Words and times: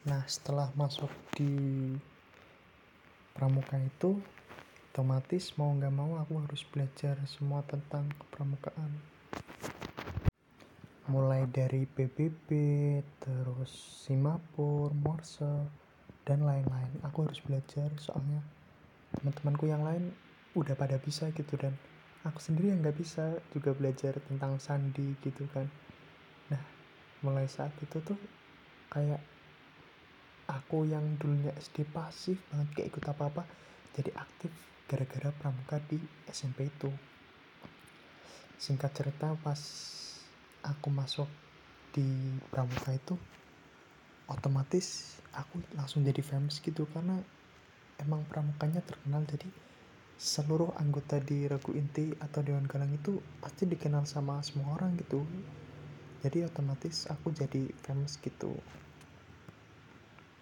nah 0.00 0.24
setelah 0.24 0.72
masuk 0.72 1.12
di 1.36 1.52
pramuka 3.36 3.76
itu 3.76 4.16
otomatis 4.90 5.54
mau 5.54 5.70
nggak 5.76 5.94
mau 5.94 6.18
aku 6.18 6.44
harus 6.44 6.66
belajar 6.68 7.16
semua 7.24 7.64
tentang 7.64 8.10
kepramukaan. 8.20 8.90
Mulai 11.08 11.48
dari 11.48 11.88
PBB 11.88 12.48
terus 13.22 13.70
Simapur, 14.04 14.92
Morse 14.92 15.68
dan 16.28 16.44
lain-lain. 16.44 16.90
Aku 17.06 17.24
harus 17.24 17.40
belajar 17.40 17.88
soalnya 17.96 18.44
teman-temanku 19.16 19.70
yang 19.70 19.86
lain 19.86 20.12
udah 20.58 20.74
pada 20.74 20.98
bisa 20.98 21.30
gitu 21.32 21.54
dan 21.54 21.72
aku 22.26 22.42
sendiri 22.42 22.74
yang 22.74 22.84
nggak 22.84 22.98
bisa 22.98 23.40
juga 23.54 23.72
belajar 23.72 24.18
tentang 24.26 24.58
sandi 24.60 25.16
gitu 25.24 25.48
kan. 25.54 25.70
Nah 26.52 26.62
mulai 27.24 27.48
saat 27.48 27.72
itu 27.80 28.02
tuh 28.04 28.18
kayak 28.90 29.22
aku 30.50 30.90
yang 30.90 31.14
dulunya 31.22 31.54
SD 31.54 31.86
pasif 31.94 32.42
banget 32.50 32.68
kayak 32.74 32.88
ikut 32.90 33.04
apa-apa 33.06 33.46
jadi 33.94 34.10
aktif 34.18 34.50
gara-gara 34.90 35.30
pramuka 35.38 35.78
di 35.86 36.02
SMP 36.26 36.66
itu. 36.66 36.90
Singkat 38.58 38.90
cerita 38.90 39.38
pas 39.38 39.60
aku 40.66 40.88
masuk 40.90 41.30
di 41.94 42.06
pramuka 42.50 42.90
itu 42.90 43.14
otomatis 44.30 45.18
aku 45.34 45.58
langsung 45.74 46.06
jadi 46.06 46.22
famous 46.22 46.62
gitu 46.62 46.86
karena 46.90 47.18
emang 47.98 48.22
pramukanya 48.30 48.82
terkenal 48.82 49.26
jadi 49.26 49.46
seluruh 50.20 50.76
anggota 50.76 51.16
di 51.18 51.48
Regu 51.48 51.72
Inti 51.74 52.12
atau 52.20 52.44
Dewan 52.44 52.68
Galang 52.68 52.92
itu 52.92 53.18
pasti 53.40 53.64
dikenal 53.64 54.04
sama 54.04 54.44
semua 54.44 54.76
orang 54.76 54.94
gitu. 55.00 55.24
Jadi 56.20 56.44
otomatis 56.44 57.08
aku 57.08 57.32
jadi 57.32 57.72
famous 57.80 58.20
gitu 58.20 58.52